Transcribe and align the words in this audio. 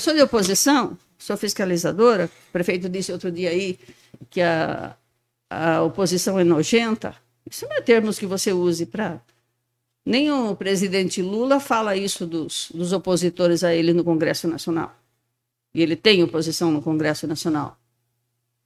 eu 0.00 0.02
sou 0.02 0.14
de 0.14 0.22
oposição, 0.22 0.96
sou 1.18 1.36
fiscalizadora. 1.36 2.30
O 2.48 2.52
prefeito 2.52 2.88
disse 2.88 3.12
outro 3.12 3.30
dia 3.30 3.50
aí 3.50 3.78
que 4.30 4.40
a, 4.40 4.96
a 5.50 5.82
oposição 5.82 6.38
é 6.38 6.44
nojenta. 6.44 7.14
Isso 7.48 7.66
não 7.68 7.76
é 7.76 7.82
termos 7.82 8.18
que 8.18 8.24
você 8.24 8.50
use 8.50 8.86
para. 8.86 9.20
Nem 10.06 10.32
o 10.32 10.56
presidente 10.56 11.20
Lula 11.20 11.60
fala 11.60 11.94
isso 11.98 12.26
dos, 12.26 12.70
dos 12.74 12.94
opositores 12.94 13.62
a 13.62 13.74
ele 13.74 13.92
no 13.92 14.02
Congresso 14.02 14.48
Nacional. 14.48 14.96
E 15.74 15.82
ele 15.82 15.96
tem 15.96 16.22
oposição 16.22 16.70
no 16.70 16.80
Congresso 16.80 17.26
Nacional. 17.26 17.78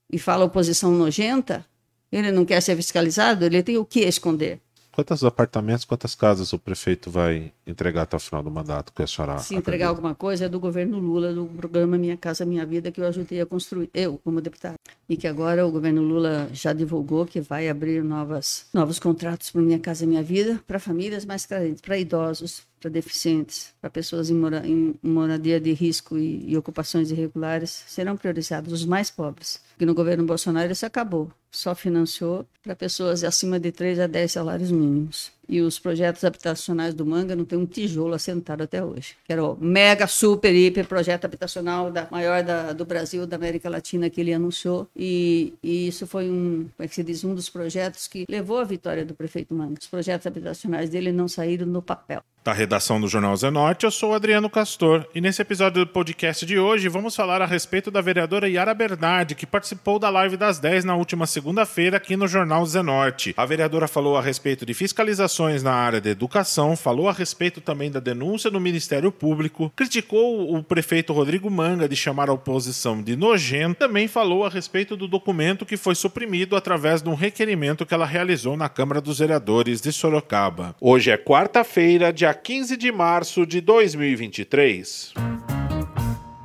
E 0.09 0.21
fala 0.21 0.45
oposição 0.45 0.93
nojenta, 0.93 1.67
ele 2.13 2.31
não 2.31 2.45
quer 2.45 2.61
ser 2.61 2.77
fiscalizado, 2.77 3.45
ele 3.45 3.61
tem 3.61 3.77
o 3.77 3.85
que 3.85 4.03
esconder. 4.03 4.61
Quantos 4.93 5.25
apartamentos, 5.25 5.85
quantas 5.85 6.15
casas 6.15 6.53
o 6.53 6.59
prefeito 6.61 7.11
vai 7.11 7.53
entregar 7.67 8.03
até 8.03 8.17
o 8.17 8.21
final 8.21 8.43
do 8.43 8.51
mandato 8.51 8.93
que 8.93 9.03
a 9.03 9.07
senhora 9.07 9.39
Se 9.39 9.55
entregar 9.55 9.89
alguma 9.89 10.15
coisa 10.15 10.47
é 10.47 10.49
do 10.49 10.61
governo 10.61 10.99
Lula, 10.99 11.33
do 11.33 11.47
programa 11.47 11.97
Minha 11.97 12.17
Casa 12.17 12.45
Minha 12.45 12.67
Vida, 12.67 12.91
que 12.91 13.01
eu 13.01 13.07
ajudei 13.07 13.41
a 13.41 13.47
construir, 13.47 13.91
eu 13.95 14.19
como 14.19 14.41
deputada. 14.41 14.75
E 15.09 15.17
que 15.17 15.27
agora 15.27 15.67
o 15.67 15.71
governo 15.71 16.03
Lula 16.03 16.49
já 16.53 16.73
divulgou 16.73 17.27
que 17.27 17.41
vai 17.41 17.69
abrir 17.69 18.03
novas, 18.03 18.67
novos 18.73 18.99
contratos 18.99 19.51
para 19.51 19.63
Minha 19.63 19.79
Casa 19.79 20.07
Minha 20.07 20.23
Vida 20.23 20.61
para 20.67 20.79
famílias 20.79 21.25
mais 21.25 21.47
carentes, 21.47 21.81
para 21.81 21.99
idosos, 21.99 22.63
para 22.85 22.91
deficientes, 22.91 23.73
para 23.81 23.89
pessoas 23.89 24.29
em, 24.29 24.35
mora, 24.35 24.67
em, 24.67 24.95
moradia 25.03 25.59
de 25.59 25.73
risco 25.73 26.19
e, 26.19 26.51
e, 26.51 26.57
ocupações 26.57 27.11
irregulares, 27.11 27.85
serão 27.87 28.15
priorizados 28.15 28.73
os 28.73 28.85
mais 28.85 29.11
pobres. 29.11 29.61
Que 29.79 29.87
no 29.87 29.95
governo 29.95 30.25
Bolsonaro 30.25 30.71
isso 30.71 30.85
acabou, 30.85 31.31
só 31.51 31.75
financiou 31.75 32.47
para 32.63 32.77
pessoas 32.77 33.25
acima 33.25 33.59
de 33.59 33.73
3 33.73 34.01
a 34.01 34.07
10 34.07 34.33
salários 34.33 34.71
mínimos. 34.71 35.33
E 35.49 35.61
os 35.61 35.79
projetos 35.79 36.25
habitacionais 36.25 36.95
do 36.95 37.05
Manga 37.05 37.37
não 37.37 37.45
tem 37.45 37.59
um 37.59 37.67
tijolo 37.67 38.15
assentado 38.15 38.63
até 38.63 38.85
hoje. 38.85 39.17
Era 39.29 39.45
o 39.45 39.57
mega, 39.61 40.07
super, 40.07 40.55
hiper 40.55 40.87
projeto 40.87 41.25
habitacional 41.25 41.91
da, 41.91 42.09
maior 42.11 42.43
da, 42.43 42.73
do 42.73 42.85
Brasil, 42.85 43.27
da 43.27 43.37
América 43.37 43.69
Latina, 43.69 44.09
que 44.09 44.21
ele 44.21 44.33
anunciou. 44.33 44.89
E, 44.97 45.55
e, 45.63 45.89
isso 45.89 46.07
foi 46.07 46.31
um, 46.31 46.69
como 46.77 46.85
é 46.85 46.89
que 46.89 46.95
se 46.95 47.03
diz, 47.03 47.25
um 47.25 47.35
dos 47.35 47.49
projetos 47.49 48.07
que 48.07 48.25
levou 48.29 48.59
à 48.59 48.65
vitória 48.65 49.05
do 49.05 49.15
prefeito 49.15 49.55
Manga. 49.55 49.79
Os 49.81 49.87
projetos 49.87 50.27
habitacionais 50.27 50.91
dele 50.91 51.13
não 51.13 51.29
saíram 51.29 51.67
no 51.67 51.83
papel. 51.83 52.23
Da 52.45 52.53
redação 52.53 53.01
do 53.01 53.09
Jornal 53.09 53.35
Zenorte, 53.35 53.87
eu 53.87 53.91
sou 53.91 54.13
Adriano 54.13 54.51
Castor 54.51 55.07
e 55.15 55.21
nesse 55.21 55.41
episódio 55.41 55.83
do 55.83 55.91
podcast 55.91 56.45
de 56.45 56.59
hoje 56.59 56.91
vamos 56.91 57.17
falar 57.17 57.41
a 57.41 57.47
respeito 57.47 57.91
da 57.91 58.03
vereadora 58.03 58.47
Yara 58.47 58.75
Bernardi, 58.75 59.35
que 59.35 59.47
participou 59.47 59.99
da 59.99 60.11
live 60.11 60.37
das 60.37 60.59
10 60.59 60.85
na 60.85 60.95
última 60.95 61.27
segunda-feira 61.27 61.97
aqui 61.97 62.19
no 62.19 62.29
Jornal 62.29 62.67
Zenorte. 62.67 63.33
A 63.35 63.47
vereadora 63.47 63.89
falou 63.89 64.19
a 64.19 64.21
respeito 64.21 64.67
de 64.67 64.75
fiscalizações 64.75 65.63
na 65.63 65.73
área 65.73 66.03
da 66.03 66.11
educação, 66.11 66.77
falou 66.77 67.09
a 67.09 67.15
respeito 67.15 67.63
também 67.63 67.91
da 67.91 67.99
denúncia 67.99 68.51
no 68.51 68.61
Ministério 68.61 69.11
Público, 69.11 69.73
criticou 69.75 70.55
o 70.55 70.63
prefeito 70.63 71.15
Rodrigo 71.15 71.51
Manga 71.51 71.89
de 71.89 71.97
chamar 71.97 72.29
a 72.29 72.35
oposição 72.35 73.03
de 73.03 73.17
nojento, 73.17 73.79
também 73.79 74.07
falou 74.07 74.45
a 74.45 74.51
respeito 74.51 74.99
do 74.99 75.09
documento 75.09 75.65
que 75.65 75.79
foi 75.79 75.95
suprimido 75.95 76.57
através 76.57 77.01
de 77.01 77.09
um 77.09 77.15
requerimento 77.15 77.87
que 77.87 77.95
ela 77.95 78.05
realizou 78.05 78.55
na 78.55 78.69
Câmara 78.69 79.01
dos 79.01 79.21
Vereadores 79.21 79.81
de 79.81 79.91
Sorocaba. 79.91 80.77
Hoje 80.79 81.11
é 81.11 81.17
quarta-feira, 81.17 82.13
dia 82.13 82.34
15 82.35 82.77
de 82.77 82.93
março 82.93 83.47
de 83.47 83.61
2023. 83.61 85.15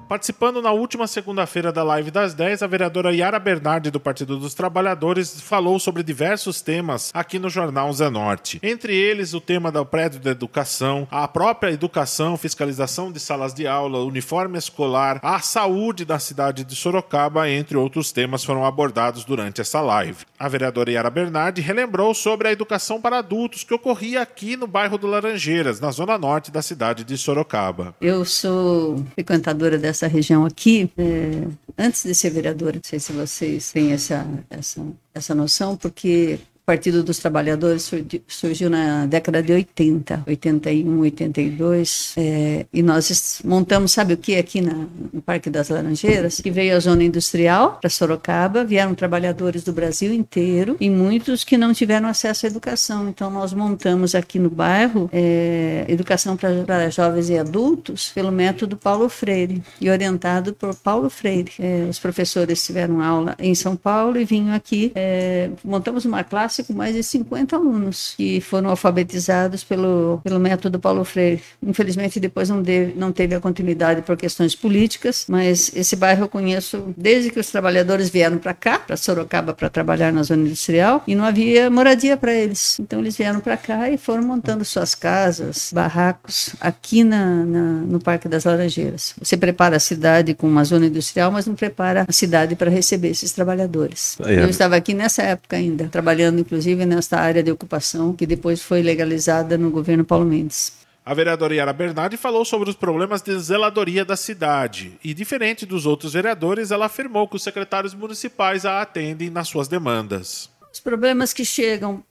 Participando 0.09 0.59
na 0.59 0.71
última 0.71 1.05
segunda-feira 1.05 1.71
da 1.71 1.83
live 1.83 2.09
das 2.09 2.33
10, 2.33 2.63
a 2.63 2.67
vereadora 2.67 3.13
Yara 3.13 3.37
Bernardi, 3.37 3.91
do 3.91 3.99
Partido 3.99 4.39
dos 4.39 4.55
Trabalhadores, 4.55 5.39
falou 5.39 5.77
sobre 5.77 6.01
diversos 6.01 6.61
temas 6.61 7.11
aqui 7.13 7.37
no 7.37 7.47
Jornal 7.47 7.93
Zenorte. 7.93 8.59
Entre 8.63 8.95
eles, 8.95 9.35
o 9.35 9.39
tema 9.39 9.71
do 9.71 9.85
prédio 9.85 10.19
da 10.19 10.31
educação, 10.31 11.07
a 11.11 11.27
própria 11.27 11.71
educação, 11.71 12.37
fiscalização 12.37 13.11
de 13.11 13.19
salas 13.19 13.53
de 13.53 13.67
aula, 13.67 14.03
uniforme 14.03 14.57
escolar, 14.57 15.19
a 15.21 15.41
saúde 15.41 16.03
da 16.03 16.17
cidade 16.17 16.63
de 16.63 16.75
Sorocaba, 16.75 17.47
entre 17.47 17.77
outros 17.77 18.11
temas, 18.11 18.43
foram 18.43 18.65
abordados 18.65 19.23
durante 19.23 19.61
essa 19.61 19.79
live. 19.79 20.25
A 20.39 20.47
vereadora 20.47 20.91
Yara 20.91 21.11
Bernardi 21.11 21.61
relembrou 21.61 22.15
sobre 22.15 22.47
a 22.47 22.51
educação 22.51 22.99
para 22.99 23.19
adultos 23.19 23.63
que 23.63 23.75
ocorria 23.75 24.23
aqui 24.23 24.57
no 24.57 24.65
bairro 24.65 24.97
do 24.97 25.05
Laranjeiras, 25.05 25.79
na 25.79 25.91
zona 25.91 26.17
norte 26.17 26.49
da 26.49 26.63
cidade 26.63 27.03
de 27.03 27.15
Sorocaba. 27.15 27.93
Eu 28.01 28.25
sou 28.25 29.05
frequentadora 29.13 29.77
dessa 29.77 29.98
essa 29.99 30.07
região 30.07 30.45
aqui, 30.45 30.89
é, 30.97 31.47
antes 31.77 32.03
de 32.03 32.15
ser 32.15 32.29
vereadora, 32.29 32.75
não 32.75 32.81
sei 32.83 32.99
se 32.99 33.11
vocês 33.11 33.71
têm 33.71 33.91
essa, 33.91 34.25
essa, 34.49 34.81
essa 35.13 35.35
noção, 35.35 35.75
porque 35.75 36.39
Partido 36.69 37.01
dos 37.01 37.17
Trabalhadores 37.17 37.91
surgiu 38.27 38.69
na 38.69 39.07
década 39.07 39.41
de 39.41 39.51
80, 39.51 40.23
81, 40.27 40.99
82, 40.99 42.13
é, 42.15 42.67
e 42.71 42.83
nós 42.83 43.41
montamos, 43.43 43.91
sabe 43.91 44.13
o 44.13 44.17
que, 44.17 44.35
aqui 44.35 44.61
na, 44.61 44.85
no 45.11 45.19
Parque 45.19 45.49
das 45.49 45.69
Laranjeiras, 45.69 46.39
que 46.39 46.51
veio 46.51 46.77
a 46.77 46.79
zona 46.79 47.03
industrial 47.03 47.79
para 47.81 47.89
Sorocaba, 47.89 48.63
vieram 48.63 48.93
trabalhadores 48.93 49.63
do 49.63 49.73
Brasil 49.73 50.13
inteiro 50.13 50.77
e 50.79 50.91
muitos 50.91 51.43
que 51.43 51.57
não 51.57 51.73
tiveram 51.73 52.07
acesso 52.07 52.45
à 52.45 52.49
educação. 52.49 53.09
Então, 53.09 53.31
nós 53.31 53.51
montamos 53.51 54.13
aqui 54.13 54.37
no 54.37 54.51
bairro 54.51 55.09
é, 55.11 55.85
educação 55.87 56.37
para 56.37 56.87
jovens 56.91 57.31
e 57.31 57.37
adultos 57.39 58.11
pelo 58.13 58.31
método 58.31 58.77
Paulo 58.77 59.09
Freire 59.09 59.63
e 59.81 59.89
orientado 59.89 60.53
por 60.53 60.75
Paulo 60.75 61.09
Freire. 61.09 61.51
É, 61.57 61.87
os 61.89 61.97
professores 61.97 62.63
tiveram 62.63 63.01
aula 63.01 63.35
em 63.39 63.55
São 63.55 63.75
Paulo 63.75 64.19
e 64.19 64.23
vinham 64.23 64.53
aqui, 64.53 64.91
é, 64.93 65.49
montamos 65.63 66.05
uma 66.05 66.23
classe 66.23 66.58
com 66.63 66.73
mais 66.73 66.95
de 66.95 67.03
50 67.03 67.55
alunos 67.55 68.13
que 68.17 68.41
foram 68.41 68.69
alfabetizados 68.69 69.63
pelo, 69.63 70.19
pelo 70.23 70.39
método 70.39 70.79
Paulo 70.79 71.03
Freire. 71.03 71.41
Infelizmente, 71.61 72.19
depois 72.19 72.49
não, 72.49 72.61
deve, 72.61 72.93
não 72.95 73.11
teve 73.11 73.35
a 73.35 73.39
continuidade 73.39 74.01
por 74.01 74.17
questões 74.17 74.55
políticas, 74.55 75.25
mas 75.27 75.71
esse 75.75 75.95
bairro 75.95 76.23
eu 76.25 76.29
conheço 76.29 76.93
desde 76.95 77.29
que 77.29 77.39
os 77.39 77.47
trabalhadores 77.47 78.09
vieram 78.09 78.37
para 78.37 78.53
cá, 78.53 78.79
para 78.79 78.97
Sorocaba, 78.97 79.53
para 79.53 79.69
trabalhar 79.69 80.11
na 80.11 80.23
zona 80.23 80.43
industrial, 80.43 81.03
e 81.07 81.15
não 81.15 81.23
havia 81.23 81.69
moradia 81.69 82.17
para 82.17 82.33
eles. 82.33 82.79
Então, 82.79 82.99
eles 82.99 83.15
vieram 83.15 83.39
para 83.39 83.57
cá 83.57 83.89
e 83.89 83.97
foram 83.97 84.23
montando 84.23 84.63
suas 84.65 84.95
casas, 84.95 85.71
barracos, 85.73 86.55
aqui 86.59 87.03
na, 87.03 87.45
na, 87.45 87.61
no 87.61 87.99
Parque 87.99 88.27
das 88.27 88.45
Laranjeiras. 88.45 89.13
Você 89.19 89.37
prepara 89.37 89.77
a 89.77 89.79
cidade 89.79 90.33
com 90.33 90.47
uma 90.47 90.63
zona 90.63 90.85
industrial, 90.85 91.31
mas 91.31 91.45
não 91.45 91.55
prepara 91.55 92.05
a 92.07 92.11
cidade 92.11 92.55
para 92.55 92.69
receber 92.69 93.09
esses 93.09 93.31
trabalhadores. 93.31 94.17
É. 94.25 94.43
Eu 94.43 94.49
estava 94.49 94.75
aqui 94.75 94.93
nessa 94.93 95.23
época 95.23 95.55
ainda, 95.55 95.87
trabalhando 95.87 96.43
inclusive 96.49 96.83
nesta 96.83 97.19
área 97.19 97.43
de 97.43 97.51
ocupação, 97.51 98.11
que 98.11 98.25
depois 98.25 98.59
foi 98.59 98.81
legalizada 98.81 99.55
no 99.55 99.69
governo 99.69 100.03
Paulo 100.03 100.25
Mendes. 100.25 100.79
A 101.05 101.13
vereadora 101.13 101.53
Yara 101.53 101.71
Bernardi 101.71 102.17
falou 102.17 102.43
sobre 102.43 102.69
os 102.71 102.75
problemas 102.75 103.21
de 103.21 103.37
zeladoria 103.37 104.03
da 104.03 104.17
cidade 104.17 104.93
e, 105.03 105.13
diferente 105.13 105.63
dos 105.63 105.85
outros 105.85 106.13
vereadores, 106.13 106.71
ela 106.71 106.87
afirmou 106.87 107.27
que 107.27 107.35
os 107.35 107.43
secretários 107.43 107.93
municipais 107.93 108.65
a 108.65 108.81
atendem 108.81 109.29
nas 109.29 109.47
suas 109.47 109.67
demandas. 109.67 110.49
Os 110.73 110.79
problemas 110.79 111.33
que 111.33 111.45
chegam 111.45 112.03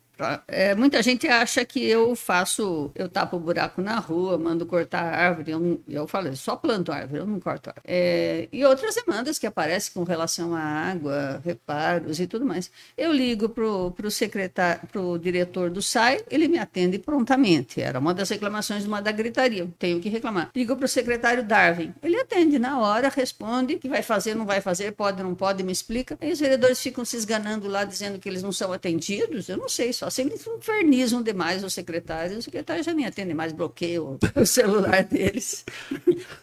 é, 0.46 0.74
muita 0.74 1.02
gente 1.02 1.26
acha 1.28 1.64
que 1.64 1.84
eu 1.84 2.14
faço, 2.16 2.90
eu 2.94 3.08
tapo 3.08 3.36
o 3.36 3.40
buraco 3.40 3.80
na 3.80 3.98
rua, 3.98 4.38
mando 4.38 4.66
cortar 4.66 5.02
árvore. 5.02 5.52
Eu, 5.52 5.80
eu 5.88 6.06
falo, 6.06 6.34
só 6.36 6.56
planto 6.56 6.92
árvore, 6.92 7.20
eu 7.20 7.26
não 7.26 7.40
corto 7.40 7.70
árvore. 7.70 7.84
É, 7.86 8.48
e 8.52 8.64
outras 8.64 8.94
demandas 8.94 9.38
que 9.38 9.46
aparecem 9.46 9.92
com 9.92 10.02
relação 10.02 10.54
à 10.54 10.60
água, 10.60 11.40
reparos 11.44 12.20
e 12.20 12.26
tudo 12.26 12.44
mais. 12.44 12.70
Eu 12.96 13.12
ligo 13.12 13.48
para 13.48 13.64
o 13.64 14.10
secretário, 14.10 14.82
para 14.90 15.00
o 15.00 15.18
diretor 15.18 15.70
do 15.70 15.80
SAI, 15.80 16.20
ele 16.30 16.48
me 16.48 16.58
atende 16.58 16.98
prontamente. 16.98 17.80
Era 17.80 17.98
uma 17.98 18.12
das 18.12 18.28
reclamações 18.28 18.82
de 18.82 18.88
uma 18.88 19.00
da 19.00 19.12
gritaria, 19.12 19.68
tenho 19.78 20.00
que 20.00 20.08
reclamar. 20.08 20.50
Ligo 20.54 20.76
para 20.76 20.84
o 20.84 20.88
secretário 20.88 21.44
Darwin, 21.44 21.94
ele 22.02 22.16
atende 22.16 22.58
na 22.58 22.80
hora, 22.80 23.08
responde 23.08 23.78
que 23.78 23.88
vai 23.88 24.02
fazer, 24.02 24.34
não 24.34 24.46
vai 24.46 24.60
fazer, 24.60 24.92
pode, 24.92 25.22
não 25.22 25.34
pode, 25.34 25.62
me 25.62 25.72
explica. 25.72 26.18
Aí 26.20 26.32
os 26.32 26.40
vereadores 26.40 26.80
ficam 26.80 27.04
se 27.04 27.16
esganando 27.16 27.68
lá, 27.68 27.84
dizendo 27.84 28.18
que 28.18 28.28
eles 28.28 28.42
não 28.42 28.52
são 28.52 28.72
atendidos. 28.72 29.48
Eu 29.48 29.56
não 29.56 29.68
sei, 29.68 29.92
só 29.92 30.07
se 30.10 30.22
eles 30.22 30.46
infernizam 30.46 31.22
demais 31.22 31.64
o 31.64 31.70
secretário, 31.70 32.38
o 32.38 32.42
secretário 32.42 32.82
já 32.82 32.92
nem 32.92 33.06
atende 33.06 33.34
mais, 33.34 33.52
bloqueia 33.52 34.02
o 34.02 34.46
celular 34.46 35.04
deles. 35.04 35.64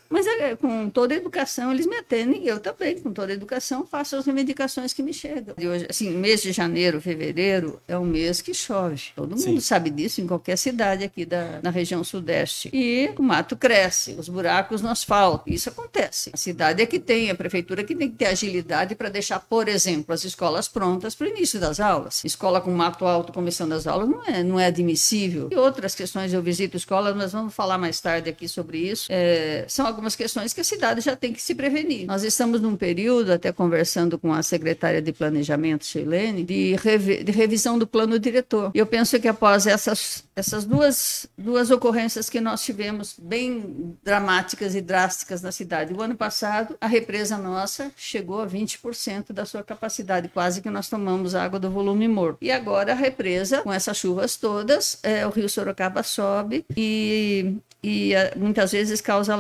Mas 0.09 0.25
é, 0.27 0.55
com 0.55 0.89
toda 0.89 1.13
a 1.13 1.17
educação 1.17 1.71
eles 1.71 1.85
me 1.85 1.97
atendem, 1.97 2.45
eu 2.45 2.59
também, 2.59 2.99
com 2.99 3.11
toda 3.11 3.31
a 3.31 3.35
educação, 3.35 3.85
faço 3.85 4.15
as 4.15 4.25
reivindicações 4.25 4.93
que 4.93 5.03
me 5.03 5.13
chegam. 5.13 5.55
E 5.57 5.67
hoje, 5.67 5.87
assim, 5.89 6.09
mês 6.11 6.41
de 6.41 6.51
janeiro, 6.51 7.01
fevereiro, 7.01 7.81
é 7.87 7.97
um 7.97 8.05
mês 8.05 8.41
que 8.41 8.53
chove. 8.53 9.05
Todo 9.15 9.31
mundo 9.31 9.41
Sim. 9.41 9.59
sabe 9.59 9.89
disso 9.89 10.21
em 10.21 10.27
qualquer 10.27 10.57
cidade 10.57 11.03
aqui 11.03 11.25
da, 11.25 11.59
na 11.61 11.69
região 11.69 12.03
sudeste. 12.03 12.69
E 12.73 13.11
o 13.17 13.23
mato 13.23 13.55
cresce, 13.55 14.15
os 14.17 14.29
buracos 14.29 14.81
no 14.81 14.89
asfalto. 14.89 15.43
Isso 15.47 15.69
acontece. 15.69 16.29
A 16.33 16.37
cidade 16.37 16.81
é 16.81 16.85
que 16.85 16.99
tem, 16.99 17.29
a 17.29 17.35
prefeitura 17.35 17.83
que 17.83 17.95
tem 17.95 18.09
que 18.09 18.17
ter 18.17 18.25
agilidade 18.25 18.95
para 18.95 19.09
deixar, 19.09 19.39
por 19.39 19.67
exemplo, 19.67 20.13
as 20.13 20.23
escolas 20.23 20.67
prontas 20.67 21.15
para 21.15 21.27
o 21.27 21.29
início 21.29 21.59
das 21.59 21.79
aulas. 21.79 22.23
Escola 22.23 22.61
com 22.61 22.71
mato 22.71 23.05
alto 23.05 23.33
começando 23.33 23.73
as 23.73 23.87
aulas 23.87 24.07
não 24.07 24.23
é, 24.23 24.43
não 24.43 24.59
é 24.59 24.67
admissível. 24.67 25.49
E 25.51 25.55
outras 25.55 25.95
questões, 25.95 26.33
eu 26.33 26.41
visito 26.41 26.77
escolas, 26.77 27.15
mas 27.15 27.31
vamos 27.31 27.53
falar 27.53 27.77
mais 27.77 27.99
tarde 27.99 28.29
aqui 28.29 28.47
sobre 28.47 28.77
isso. 28.77 29.07
É, 29.09 29.65
são 29.67 29.85
algumas 29.85 30.04
algumas 30.05 30.15
questões 30.15 30.53
que 30.53 30.61
a 30.61 30.63
cidade 30.63 31.01
já 31.01 31.15
tem 31.15 31.33
que 31.33 31.41
se 31.41 31.55
prevenir. 31.55 32.05
Nós 32.05 32.23
estamos 32.23 32.61
num 32.61 32.75
período, 32.75 33.33
até 33.33 33.51
conversando 33.51 34.19
com 34.19 34.31
a 34.31 34.43
secretária 34.43 35.01
de 35.01 35.11
Planejamento, 35.11 35.85
Sheilene, 35.85 36.43
de, 36.43 36.75
revi 36.75 37.23
de 37.23 37.31
revisão 37.31 37.79
do 37.79 37.87
plano 37.87 38.19
diretor. 38.19 38.71
E 38.73 38.77
eu 38.77 38.85
penso 38.85 39.19
que 39.19 39.27
após 39.27 39.65
essas, 39.65 40.23
essas 40.35 40.63
duas, 40.63 41.27
duas 41.37 41.71
ocorrências 41.71 42.29
que 42.29 42.39
nós 42.39 42.63
tivemos, 42.63 43.15
bem 43.17 43.97
dramáticas 44.03 44.75
e 44.75 44.81
drásticas 44.81 45.41
na 45.41 45.51
cidade, 45.51 45.93
o 45.93 46.01
ano 46.01 46.15
passado, 46.15 46.77
a 46.79 46.87
represa 46.87 47.37
nossa 47.37 47.91
chegou 47.97 48.41
a 48.41 48.47
20% 48.47 49.33
da 49.33 49.45
sua 49.45 49.63
capacidade, 49.63 50.29
quase 50.29 50.61
que 50.61 50.69
nós 50.69 50.87
tomamos 50.87 51.33
água 51.33 51.59
do 51.59 51.71
volume 51.71 52.07
morto. 52.07 52.37
E 52.41 52.51
agora 52.51 52.91
a 52.91 52.95
represa, 52.95 53.61
com 53.61 53.73
essas 53.73 53.97
chuvas 53.97 54.35
todas, 54.35 54.99
é, 55.01 55.25
o 55.25 55.31
rio 55.31 55.49
Sorocaba 55.49 56.03
sobe 56.03 56.65
e 56.75 57.55
e 57.85 58.15
eh, 58.15 58.33
muitas 58.35 58.71
vezes 58.71 58.99
causa 58.99 59.35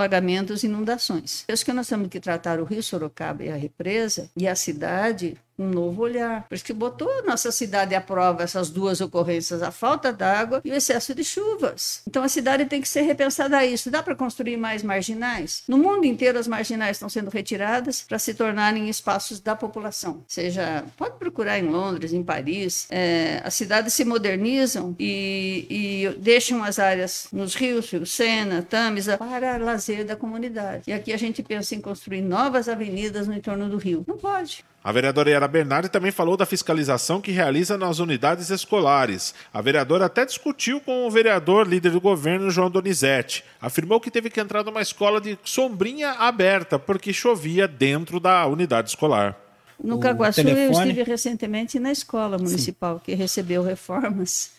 e 0.53 0.63
inundações. 0.63 1.43
Eu 1.47 1.53
acho 1.53 1.65
que 1.65 1.73
nós 1.73 1.87
temos 1.87 2.09
que 2.09 2.19
tratar 2.19 2.59
o 2.59 2.63
Rio 2.63 2.83
Sorocaba 2.83 3.43
e 3.43 3.49
a 3.49 3.55
represa 3.55 4.29
e 4.35 4.47
a 4.47 4.55
cidade 4.55 5.37
um 5.57 5.67
novo 5.67 6.01
olhar. 6.01 6.47
Por 6.47 6.55
isso 6.55 6.63
que 6.63 6.73
botou 6.73 7.09
a 7.19 7.21
nossa 7.21 7.51
cidade 7.51 7.95
à 7.95 8.01
prova 8.01 8.43
essas 8.43 8.69
duas 8.69 9.01
ocorrências, 9.01 9.61
a 9.61 9.71
falta 9.71 10.11
d'água 10.11 10.61
e 10.63 10.71
o 10.71 10.75
excesso 10.75 11.13
de 11.13 11.23
chuvas. 11.23 12.01
Então 12.07 12.23
a 12.23 12.29
cidade 12.29 12.65
tem 12.65 12.81
que 12.81 12.89
ser 12.89 13.01
repensada 13.01 13.57
a 13.57 13.65
isso. 13.65 13.89
Dá 13.89 14.03
para 14.03 14.15
construir 14.15 14.57
mais 14.57 14.83
marginais? 14.83 15.63
No 15.67 15.77
mundo 15.77 16.05
inteiro 16.05 16.37
as 16.37 16.47
marginais 16.47 16.97
estão 16.97 17.09
sendo 17.09 17.29
retiradas 17.29 18.01
para 18.01 18.19
se 18.19 18.33
tornarem 18.33 18.89
espaços 18.89 19.39
da 19.39 19.55
população. 19.55 20.23
Seja, 20.27 20.83
pode 20.97 21.17
procurar 21.17 21.59
em 21.59 21.67
Londres, 21.67 22.13
em 22.13 22.23
Paris, 22.23 22.87
é, 22.89 23.41
as 23.43 23.53
cidades 23.53 23.93
se 23.93 24.03
modernizam 24.03 24.95
e, 24.99 25.65
e 25.69 26.19
deixam 26.19 26.63
as 26.63 26.79
áreas 26.79 27.27
nos 27.31 27.55
rios, 27.55 27.89
Rio 27.89 28.05
Sena, 28.05 28.61
Tamisa, 28.61 29.17
para 29.17 29.57
lazer 29.57 30.05
da 30.05 30.15
comunidade. 30.15 30.83
E 30.87 30.93
aqui 30.93 31.13
a 31.13 31.17
gente 31.17 31.41
pensa 31.43 31.75
em 31.75 31.81
construir 31.81 32.21
novas 32.21 32.67
avenidas 32.67 33.27
no 33.27 33.33
entorno 33.33 33.69
do 33.69 33.77
rio. 33.77 34.03
Não 34.07 34.17
pode. 34.17 34.63
A 34.85 34.91
vereadora 34.91 35.31
Yara 35.31 35.47
Bernardi 35.47 35.89
também 35.89 36.11
falou 36.11 36.37
da 36.37 36.45
fiscalização 36.45 37.19
que 37.19 37.31
realiza 37.31 37.75
nas 37.75 37.97
unidades 37.97 38.51
escolares. 38.51 39.33
A 39.51 39.59
vereadora 39.59 40.05
até 40.05 40.23
discutiu 40.23 40.79
com 40.79 41.07
o 41.07 41.09
vereador 41.09 41.67
líder 41.67 41.89
do 41.89 41.99
governo, 41.99 42.51
João 42.51 42.69
Donizete. 42.69 43.43
Afirmou 43.59 43.99
que 43.99 44.11
teve 44.11 44.29
que 44.29 44.39
entrar 44.39 44.63
numa 44.63 44.83
escola 44.83 45.19
de 45.19 45.39
sombrinha 45.43 46.11
aberta 46.11 46.77
porque 46.77 47.11
chovia 47.11 47.67
dentro 47.67 48.19
da 48.19 48.45
unidade 48.45 48.89
escolar. 48.89 49.35
No 49.83 49.99
Caguaçu, 49.99 50.43
telefone... 50.43 50.65
eu 50.65 50.71
estive 50.71 51.01
recentemente 51.01 51.79
na 51.79 51.91
escola 51.91 52.37
municipal, 52.37 52.97
Sim. 52.97 53.05
que 53.05 53.15
recebeu 53.15 53.63
reformas. 53.63 54.51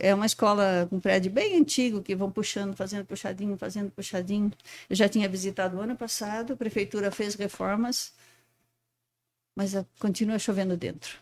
É 0.00 0.12
uma 0.12 0.26
escola, 0.26 0.88
um 0.90 0.98
prédio 0.98 1.30
bem 1.30 1.56
antigo, 1.56 2.02
que 2.02 2.16
vão 2.16 2.28
puxando, 2.28 2.74
fazendo 2.74 3.04
puxadinho, 3.04 3.56
fazendo 3.56 3.92
puxadinho. 3.92 4.50
Eu 4.90 4.96
já 4.96 5.08
tinha 5.08 5.28
visitado 5.28 5.76
o 5.76 5.80
ano 5.80 5.94
passado, 5.94 6.54
a 6.54 6.56
prefeitura 6.56 7.12
fez 7.12 7.36
reformas 7.36 8.12
mas 9.54 9.74
continua 9.98 10.38
chovendo 10.38 10.76
dentro. 10.76 11.18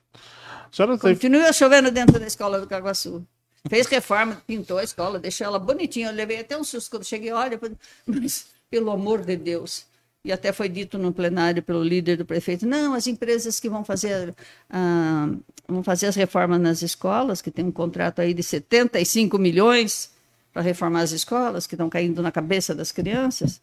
Continua 1.00 1.52
chovendo 1.52 1.90
dentro 1.90 2.18
da 2.18 2.26
escola 2.26 2.60
do 2.60 2.66
Caguaçu. 2.66 3.26
Fez 3.68 3.86
reforma, 3.86 4.42
pintou 4.46 4.78
a 4.78 4.84
escola, 4.84 5.18
deixou 5.18 5.46
ela 5.46 5.58
bonitinha. 5.58 6.08
Eu 6.08 6.14
levei 6.14 6.40
até 6.40 6.56
um 6.56 6.64
susto 6.64 6.90
quando 6.90 7.04
cheguei, 7.04 7.30
olha, 7.32 7.60
mas 8.06 8.46
pelo 8.70 8.90
amor 8.90 9.22
de 9.22 9.36
Deus. 9.36 9.84
E 10.24 10.32
até 10.32 10.52
foi 10.52 10.68
dito 10.68 10.98
no 10.98 11.12
plenário 11.12 11.62
pelo 11.62 11.82
líder 11.82 12.16
do 12.16 12.24
prefeito, 12.24 12.64
não, 12.64 12.94
as 12.94 13.08
empresas 13.08 13.58
que 13.58 13.68
vão 13.68 13.84
fazer, 13.84 14.34
ah, 14.70 15.28
vão 15.66 15.82
fazer 15.82 16.06
as 16.06 16.14
reformas 16.14 16.60
nas 16.60 16.80
escolas, 16.80 17.42
que 17.42 17.50
tem 17.50 17.64
um 17.64 17.72
contrato 17.72 18.20
aí 18.20 18.32
de 18.32 18.42
75 18.42 19.36
milhões 19.36 20.12
para 20.52 20.62
reformar 20.62 21.00
as 21.00 21.10
escolas, 21.10 21.66
que 21.66 21.74
estão 21.74 21.90
caindo 21.90 22.22
na 22.22 22.30
cabeça 22.30 22.72
das 22.72 22.92
crianças, 22.92 23.60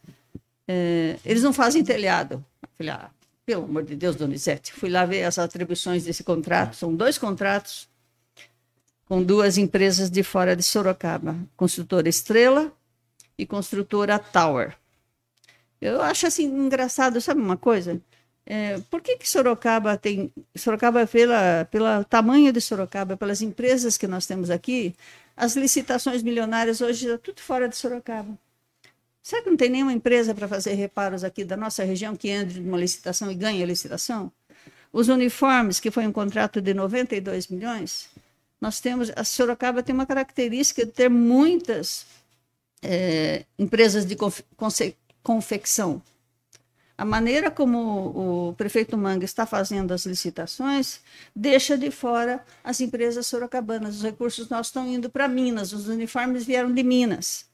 é, 0.67 1.17
eles 1.23 1.43
não 1.43 1.53
fazem 1.53 1.83
telhado. 1.83 2.43
Eu 2.61 2.69
falei, 2.77 2.93
ah, 2.93 3.09
pelo 3.49 3.63
amor 3.63 3.81
de 3.81 3.95
Deus, 3.95 4.15
Donizete, 4.15 4.71
fui 4.71 4.91
lá 4.91 5.07
ver 5.07 5.23
as 5.23 5.39
atribuições 5.39 6.03
desse 6.03 6.23
contrato. 6.23 6.75
São 6.75 6.93
dois 6.93 7.17
contratos 7.17 7.89
com 9.07 9.23
duas 9.23 9.57
empresas 9.57 10.07
de 10.07 10.21
fora 10.21 10.55
de 10.55 10.61
Sorocaba, 10.61 11.35
construtora 11.57 12.07
Estrela 12.07 12.71
e 13.35 13.47
construtora 13.47 14.19
Tower. 14.19 14.77
Eu 15.81 15.99
acho 15.99 16.27
assim 16.27 16.43
engraçado, 16.45 17.19
sabe 17.19 17.41
uma 17.41 17.57
coisa? 17.57 17.99
É, 18.45 18.77
por 18.81 19.01
que, 19.01 19.17
que 19.17 19.27
Sorocaba 19.27 19.97
tem. 19.97 20.31
Sorocaba, 20.55 21.07
pela, 21.07 21.65
pelo 21.71 22.03
tamanho 22.03 22.53
de 22.53 22.61
Sorocaba, 22.61 23.17
pelas 23.17 23.41
empresas 23.41 23.97
que 23.97 24.05
nós 24.05 24.27
temos 24.27 24.51
aqui, 24.51 24.93
as 25.35 25.55
licitações 25.55 26.21
milionárias 26.21 26.81
hoje 26.81 27.05
estão 27.05 27.17
tudo 27.17 27.41
fora 27.41 27.67
de 27.67 27.75
Sorocaba. 27.75 28.37
Será 29.21 29.41
que 29.41 29.49
não 29.49 29.57
tem 29.57 29.69
nenhuma 29.69 29.93
empresa 29.93 30.33
para 30.33 30.47
fazer 30.47 30.73
reparos 30.73 31.23
aqui 31.23 31.43
da 31.43 31.57
nossa 31.57 31.83
região 31.83 32.15
que 32.15 32.29
entre 32.29 32.59
numa 32.59 32.77
licitação 32.77 33.31
e 33.31 33.35
ganhe 33.35 33.61
a 33.61 33.65
licitação? 33.65 34.31
Os 34.91 35.07
uniformes, 35.07 35.79
que 35.79 35.91
foi 35.91 36.07
um 36.07 36.11
contrato 36.11 36.61
de 36.61 36.73
92 36.73 37.47
milhões, 37.47 38.09
nós 38.59 38.79
temos, 38.79 39.11
a 39.15 39.23
Sorocaba 39.23 39.83
tem 39.83 39.93
uma 39.93 40.05
característica 40.05 40.85
de 40.85 40.91
ter 40.91 41.09
muitas 41.09 42.05
é, 42.81 43.45
empresas 43.57 44.05
de 44.05 44.15
confe 44.15 44.43
confecção. 45.21 46.01
A 46.97 47.05
maneira 47.05 47.51
como 47.51 48.49
o 48.49 48.53
prefeito 48.55 48.97
Manga 48.97 49.23
está 49.23 49.45
fazendo 49.45 49.93
as 49.93 50.05
licitações 50.05 51.01
deixa 51.35 51.77
de 51.77 51.91
fora 51.91 52.43
as 52.63 52.81
empresas 52.81 53.27
sorocabanas. 53.27 53.97
Os 53.97 54.03
recursos 54.03 54.49
nossos 54.49 54.67
estão 54.67 54.87
indo 54.87 55.09
para 55.09 55.27
Minas, 55.27 55.71
os 55.71 55.87
uniformes 55.87 56.45
vieram 56.45 56.73
de 56.73 56.83
Minas 56.83 57.48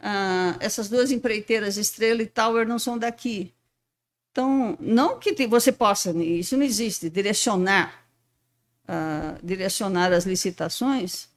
ah, 0.00 0.56
essas 0.60 0.88
duas 0.88 1.10
empreiteiras, 1.10 1.76
Estrela 1.76 2.22
e 2.22 2.26
Tower, 2.26 2.66
não 2.66 2.78
são 2.78 2.98
daqui. 2.98 3.52
Então, 4.30 4.76
não 4.80 5.18
que 5.18 5.46
você 5.46 5.72
possa, 5.72 6.12
isso 6.22 6.56
não 6.56 6.64
existe, 6.64 7.10
direcionar, 7.10 8.04
ah, 8.86 9.36
direcionar 9.42 10.12
as 10.12 10.24
licitações 10.24 11.28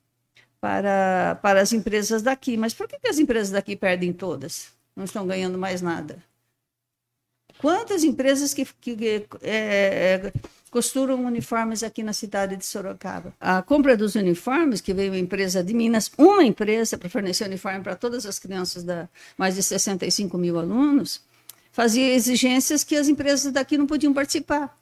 para, 0.59 1.39
para 1.41 1.61
as 1.61 1.73
empresas 1.73 2.21
daqui. 2.21 2.55
Mas 2.55 2.73
por 2.73 2.87
que, 2.87 2.99
que 2.99 3.07
as 3.07 3.17
empresas 3.17 3.51
daqui 3.51 3.75
perdem 3.75 4.13
todas? 4.13 4.71
Não 4.95 5.05
estão 5.05 5.25
ganhando 5.25 5.57
mais 5.57 5.81
nada. 5.81 6.23
Quantas 7.57 8.03
empresas 8.03 8.53
que, 8.53 8.65
que 8.65 9.27
é, 9.41 10.21
é 10.23 10.33
costuram 10.71 11.25
uniformes 11.25 11.83
aqui 11.83 12.01
na 12.01 12.13
cidade 12.13 12.55
de 12.55 12.65
Sorocaba. 12.65 13.33
A 13.39 13.61
compra 13.61 13.97
dos 13.97 14.15
uniformes, 14.15 14.79
que 14.79 14.93
veio 14.93 15.11
uma 15.11 15.19
empresa 15.19 15.61
de 15.61 15.73
Minas, 15.73 16.09
uma 16.17 16.43
empresa 16.43 16.97
para 16.97 17.09
fornecer 17.09 17.43
uniforme 17.45 17.81
para 17.81 17.95
todas 17.95 18.25
as 18.25 18.39
crianças 18.39 18.81
da 18.81 19.09
mais 19.37 19.55
de 19.55 19.63
65 19.63 20.37
mil 20.37 20.57
alunos, 20.57 21.21
fazia 21.73 22.13
exigências 22.13 22.85
que 22.85 22.95
as 22.95 23.09
empresas 23.09 23.51
daqui 23.51 23.77
não 23.77 23.85
podiam 23.85 24.13
participar. 24.13 24.75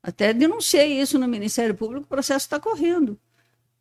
Até 0.00 0.32
denunciei 0.32 1.00
isso 1.00 1.18
no 1.18 1.26
Ministério 1.26 1.74
Público, 1.74 2.04
o 2.04 2.08
processo 2.08 2.46
está 2.46 2.60
correndo 2.60 3.18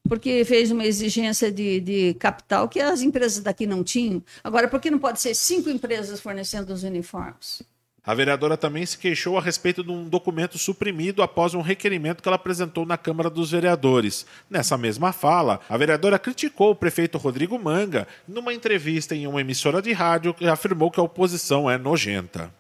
porque 0.08 0.46
fez 0.46 0.70
uma 0.70 0.86
exigência 0.86 1.52
de, 1.52 1.80
de, 1.80 2.14
capital 2.16 2.70
que 2.70 2.80
as 2.80 3.02
empresas 3.02 3.42
daqui 3.42 3.66
não 3.66 3.84
tinham. 3.84 4.24
Agora, 4.44 4.68
por 4.68 4.80
que 4.80 4.92
não 4.92 5.00
pode 5.00 5.20
ser 5.20 5.34
cinco 5.34 5.68
empresas 5.68 6.20
fornecendo 6.20 6.72
os 6.72 6.84
uniformes? 6.84 7.64
A 8.06 8.14
vereadora 8.14 8.56
também 8.56 8.86
se 8.86 8.98
queixou 8.98 9.36
a 9.36 9.42
respeito 9.42 9.84
de 9.84 9.90
um 9.90 10.08
documento 10.08 10.60
suprimido 10.60 11.24
após 11.24 11.56
um 11.56 11.62
requerimento 11.62 12.22
que 12.22 12.30
ela 12.30 12.36
apresentou 12.36 12.86
na 12.86 12.98
Câmara 12.98 13.32
dos 13.32 13.50
Vereadores. 13.50 14.28
Nessa 14.48 14.78
mesma 14.78 15.12
fala, 15.12 15.60
a 15.68 15.76
vereadora 15.76 16.20
criticou 16.20 16.72
o 16.72 16.76
prefeito 16.76 17.18
Rodrigo 17.18 17.58
Manga 17.58 18.08
numa 18.28 18.54
entrevista 18.54 19.16
em 19.16 19.26
uma 19.26 19.42
emissora 19.42 19.82
de 19.82 19.92
rádio 19.92 20.36
que 20.36 20.46
afirmou 20.46 20.92
que 20.92 21.00
a 21.00 21.04
oposição 21.04 21.70
é 21.70 21.80
nojenta. 21.80 22.54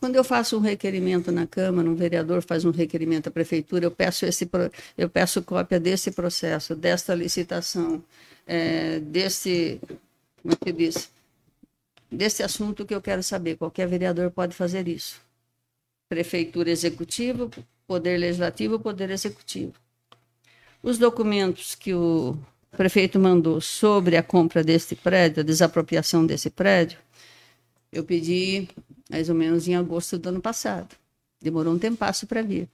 Quando 0.00 0.16
eu 0.16 0.24
faço 0.24 0.56
um 0.56 0.60
requerimento 0.60 1.30
na 1.30 1.46
Câmara, 1.46 1.88
um 1.88 1.94
vereador 1.94 2.42
faz 2.42 2.64
um 2.64 2.72
requerimento 2.72 3.28
à 3.28 3.30
Prefeitura, 3.30 3.84
eu 3.84 3.90
peço, 3.92 4.26
esse, 4.26 4.50
eu 4.98 5.08
peço 5.08 5.42
cópia 5.42 5.78
desse 5.78 6.10
processo, 6.10 6.74
desta 6.74 7.14
licitação, 7.14 8.02
é, 8.44 8.98
desse. 8.98 9.80
Como 10.42 10.54
é 10.54 10.64
que 10.64 10.72
diz? 10.72 11.08
Desse 12.12 12.42
assunto 12.42 12.84
que 12.84 12.94
eu 12.94 13.00
quero 13.00 13.22
saber. 13.22 13.56
Qualquer 13.56 13.88
vereador 13.88 14.30
pode 14.30 14.54
fazer 14.54 14.86
isso. 14.86 15.20
Prefeitura 16.08 16.70
executiva, 16.70 17.50
poder 17.86 18.18
legislativo, 18.18 18.78
poder 18.78 19.10
executivo. 19.10 19.72
Os 20.82 20.98
documentos 20.98 21.74
que 21.74 21.94
o 21.94 22.36
prefeito 22.72 23.18
mandou 23.18 23.60
sobre 23.60 24.16
a 24.16 24.22
compra 24.22 24.62
deste 24.62 24.94
prédio, 24.94 25.40
a 25.40 25.44
desapropriação 25.44 26.26
desse 26.26 26.50
prédio, 26.50 26.98
eu 27.90 28.04
pedi 28.04 28.68
mais 29.10 29.28
ou 29.28 29.34
menos 29.34 29.66
em 29.68 29.74
agosto 29.74 30.18
do 30.18 30.28
ano 30.28 30.40
passado. 30.40 30.94
Demorou 31.40 31.74
um 31.74 31.78
tempasso 31.78 32.26
para 32.26 32.42
vir. 32.42 32.64
O 32.64 32.68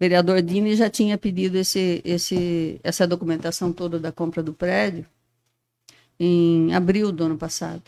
vereador 0.00 0.42
Dini 0.42 0.74
já 0.74 0.90
tinha 0.90 1.16
pedido 1.16 1.56
esse, 1.56 2.02
esse, 2.04 2.80
essa 2.82 3.06
documentação 3.06 3.72
toda 3.72 3.98
da 3.98 4.10
compra 4.10 4.42
do 4.42 4.52
prédio 4.52 5.06
em 6.18 6.74
abril 6.74 7.12
do 7.12 7.24
ano 7.24 7.38
passado. 7.38 7.82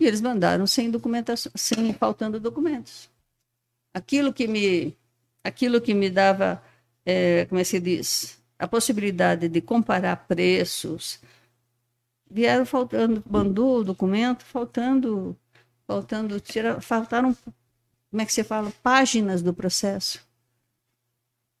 E 0.00 0.06
eles 0.06 0.20
mandaram 0.20 0.66
sem 0.66 0.90
documentação, 0.90 1.52
sem 1.54 1.92
faltando 1.92 2.40
documentos. 2.40 3.08
Aquilo 3.94 4.32
que 4.32 4.48
me, 4.48 4.96
aquilo 5.44 5.80
que 5.80 5.94
me 5.94 6.10
dava, 6.10 6.62
é, 7.04 7.44
como 7.44 7.60
é 7.60 7.62
que 7.62 7.68
se 7.68 7.78
diz, 7.78 8.42
a 8.58 8.66
possibilidade 8.66 9.48
de 9.48 9.60
comparar 9.60 10.16
preços, 10.26 11.20
vieram 12.28 12.64
faltando, 12.64 13.22
mandou 13.28 13.78
o 13.78 13.84
documento 13.84 14.44
faltando 14.44 15.36
faltando, 15.90 16.38
tira, 16.38 16.80
faltaram, 16.80 17.36
como 18.10 18.22
é 18.22 18.24
que 18.24 18.32
você 18.32 18.44
fala, 18.44 18.72
páginas 18.80 19.42
do 19.42 19.52
processo. 19.52 20.24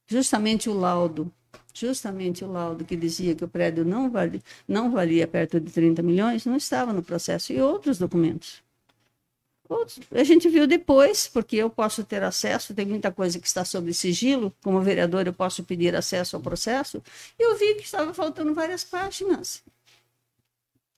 Justamente 0.06 0.70
o 0.70 0.72
laudo, 0.72 1.32
justamente 1.74 2.44
o 2.44 2.50
laudo 2.50 2.84
que 2.84 2.96
dizia 2.96 3.34
que 3.34 3.44
o 3.44 3.48
prédio 3.48 3.84
não 3.84 4.10
valia, 4.10 4.42
não 4.66 4.90
valia 4.90 5.26
perto 5.26 5.60
de 5.60 5.70
30 5.70 6.02
milhões, 6.02 6.44
não 6.46 6.56
estava 6.56 6.92
no 6.92 7.02
processo, 7.02 7.52
e 7.52 7.60
outros 7.60 7.98
documentos. 7.98 8.62
A 10.10 10.24
gente 10.24 10.48
viu 10.48 10.66
depois, 10.66 11.28
porque 11.28 11.56
eu 11.56 11.70
posso 11.70 12.02
ter 12.02 12.24
acesso, 12.24 12.74
tem 12.74 12.84
muita 12.84 13.12
coisa 13.12 13.38
que 13.38 13.46
está 13.46 13.64
sob 13.64 13.94
sigilo, 13.94 14.52
como 14.62 14.80
vereador 14.80 15.26
eu 15.26 15.32
posso 15.32 15.62
pedir 15.62 15.94
acesso 15.94 16.34
ao 16.34 16.42
processo, 16.42 17.00
e 17.38 17.42
eu 17.42 17.56
vi 17.56 17.76
que 17.76 17.84
estava 17.84 18.12
faltando 18.12 18.52
várias 18.52 18.82
páginas. 18.82 19.62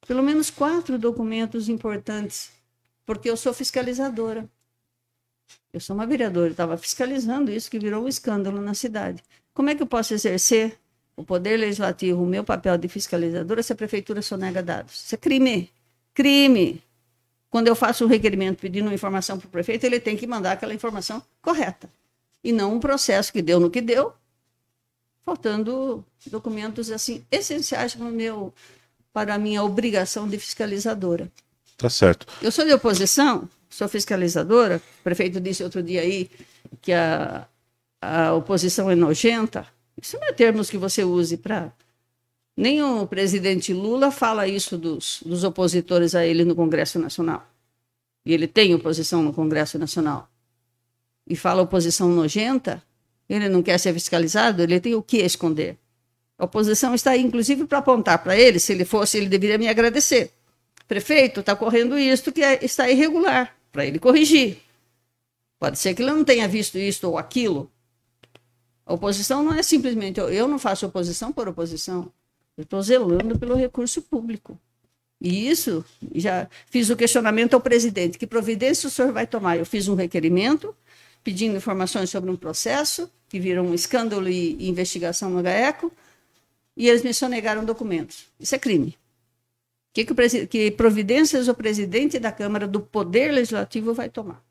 Pelo 0.06 0.22
menos 0.22 0.50
quatro 0.50 0.98
documentos 0.98 1.68
importantes, 1.68 2.50
porque 3.04 3.28
eu 3.28 3.36
sou 3.36 3.52
fiscalizadora. 3.52 4.48
Eu 5.72 5.80
sou 5.80 5.94
uma 5.94 6.06
vereadora, 6.06 6.50
estava 6.50 6.78
fiscalizando 6.78 7.50
isso 7.50 7.70
que 7.70 7.78
virou 7.78 8.04
um 8.04 8.08
escândalo 8.08 8.60
na 8.60 8.74
cidade. 8.74 9.22
Como 9.54 9.70
é 9.70 9.74
que 9.74 9.82
eu 9.82 9.86
posso 9.86 10.14
exercer 10.14 10.78
o 11.16 11.24
poder 11.24 11.58
legislativo, 11.58 12.22
o 12.22 12.26
meu 12.26 12.42
papel 12.42 12.78
de 12.78 12.88
fiscalizadora, 12.88 13.62
se 13.62 13.72
a 13.72 13.76
prefeitura 13.76 14.22
sonega 14.22 14.62
dados? 14.62 15.04
Isso 15.04 15.14
é 15.14 15.18
crime. 15.18 15.70
Crime. 16.14 16.82
Quando 17.50 17.68
eu 17.68 17.74
faço 17.74 18.04
um 18.04 18.08
requerimento 18.08 18.60
pedindo 18.60 18.86
uma 18.86 18.94
informação 18.94 19.38
para 19.38 19.46
o 19.46 19.50
prefeito, 19.50 19.84
ele 19.84 20.00
tem 20.00 20.16
que 20.16 20.26
mandar 20.26 20.52
aquela 20.52 20.72
informação 20.72 21.22
correta. 21.42 21.88
E 22.42 22.50
não 22.50 22.74
um 22.74 22.80
processo 22.80 23.32
que 23.32 23.42
deu 23.42 23.60
no 23.60 23.70
que 23.70 23.82
deu, 23.82 24.14
faltando 25.24 26.04
documentos 26.26 26.90
assim 26.90 27.24
essenciais 27.30 27.94
para, 27.94 28.10
meu, 28.10 28.52
para 29.12 29.34
a 29.34 29.38
minha 29.38 29.62
obrigação 29.62 30.26
de 30.26 30.38
fiscalizadora. 30.38 31.30
Tá 31.76 31.90
certo. 31.90 32.26
Eu 32.40 32.50
sou 32.50 32.64
de 32.64 32.72
oposição, 32.72 33.48
sou 33.68 33.88
fiscalizadora. 33.88 34.80
O 35.00 35.02
prefeito 35.02 35.40
disse 35.40 35.62
outro 35.62 35.82
dia 35.82 36.00
aí 36.00 36.30
que 36.80 36.92
a, 36.92 37.46
a 38.02 38.34
oposição 38.34 38.90
é 38.90 38.94
nojenta. 38.94 39.66
Isso 40.00 40.18
não 40.18 40.28
é 40.28 40.32
termos 40.32 40.68
que 40.68 40.76
você 40.76 41.04
use 41.04 41.36
para 41.36 41.72
nem 42.56 42.82
o 42.82 43.06
presidente 43.06 43.72
Lula 43.72 44.10
fala 44.10 44.46
isso 44.46 44.76
dos, 44.76 45.22
dos 45.24 45.42
opositores 45.42 46.14
a 46.14 46.24
ele 46.26 46.44
no 46.44 46.54
Congresso 46.54 46.98
Nacional. 46.98 47.46
E 48.24 48.32
ele 48.32 48.46
tem 48.46 48.74
oposição 48.74 49.22
no 49.22 49.32
Congresso 49.32 49.78
Nacional. 49.78 50.28
E 51.26 51.34
fala 51.34 51.62
oposição 51.62 52.08
nojenta, 52.08 52.82
ele 53.28 53.48
não 53.48 53.62
quer 53.62 53.78
ser 53.78 53.92
fiscalizado, 53.94 54.62
ele 54.62 54.80
tem 54.80 54.94
o 54.94 55.02
que 55.02 55.18
esconder. 55.18 55.78
A 56.38 56.44
oposição 56.44 56.94
está 56.94 57.12
aí, 57.12 57.22
inclusive, 57.22 57.64
para 57.64 57.78
apontar 57.78 58.22
para 58.22 58.36
ele, 58.36 58.58
se 58.58 58.72
ele 58.72 58.84
fosse, 58.84 59.16
ele 59.16 59.28
deveria 59.28 59.56
me 59.56 59.68
agradecer. 59.68 60.30
Prefeito, 60.86 61.40
está 61.40 61.56
correndo 61.56 61.98
isto 61.98 62.30
que 62.32 62.42
é, 62.42 62.62
está 62.64 62.90
irregular, 62.90 63.56
para 63.70 63.86
ele 63.86 63.98
corrigir. 63.98 64.58
Pode 65.58 65.78
ser 65.78 65.94
que 65.94 66.02
ele 66.02 66.10
não 66.10 66.24
tenha 66.24 66.46
visto 66.46 66.76
isto 66.76 67.08
ou 67.08 67.16
aquilo. 67.16 67.70
Oposição 68.86 69.42
não 69.42 69.54
é 69.54 69.62
simplesmente, 69.62 70.18
eu 70.18 70.48
não 70.48 70.58
faço 70.58 70.86
oposição 70.86 71.32
por 71.32 71.48
oposição. 71.48 72.12
Eu 72.56 72.64
estou 72.64 72.82
zelando 72.82 73.38
pelo 73.38 73.54
recurso 73.54 74.02
público. 74.02 74.58
E 75.20 75.48
isso, 75.48 75.84
já 76.14 76.48
fiz 76.66 76.90
o 76.90 76.96
questionamento 76.96 77.54
ao 77.54 77.60
presidente: 77.60 78.18
que 78.18 78.26
providência 78.26 78.88
o 78.88 78.90
senhor 78.90 79.12
vai 79.12 79.26
tomar? 79.26 79.56
Eu 79.56 79.64
fiz 79.64 79.88
um 79.88 79.94
requerimento 79.94 80.74
pedindo 81.22 81.56
informações 81.56 82.10
sobre 82.10 82.28
um 82.30 82.36
processo 82.36 83.08
que 83.28 83.38
virou 83.38 83.64
um 83.64 83.72
escândalo 83.72 84.28
e, 84.28 84.68
investigação 84.68 85.30
no 85.30 85.40
GAECO, 85.40 85.92
e 86.76 86.88
eles 86.88 87.02
me 87.02 87.14
sonegaram 87.14 87.64
documentos. 87.64 88.26
Isso 88.38 88.54
é 88.54 88.58
crime. 88.58 88.98
Que, 89.94 90.04
que, 90.04 90.46
que 90.46 90.70
providências 90.72 91.48
o 91.48 91.54
presidente 91.54 92.18
da 92.18 92.32
Câmara 92.32 92.66
do 92.66 92.80
Poder 92.80 93.30
Legislativo 93.30 93.94
vai 93.94 94.08
tomar? 94.08 94.42